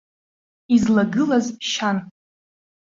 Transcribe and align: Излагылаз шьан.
Излагылаз 0.75 1.45
шьан. 1.69 1.97